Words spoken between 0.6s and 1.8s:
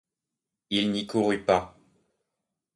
Il n’y courut pas.